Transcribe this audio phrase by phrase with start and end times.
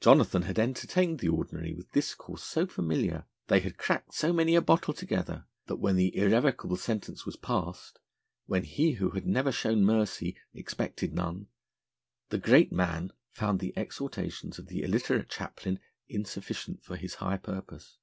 [0.00, 4.60] Jonathan had entertained the Ordinary with discourse so familiar, they had cracked so many a
[4.60, 8.00] bottle together, that when the irrevocable sentence was passed,
[8.46, 11.46] when he who had never shown mercy, expected none,
[12.30, 15.78] the Great Man found the exhortations of the illiterate Chaplain
[16.08, 17.98] insufficient for his high purpose.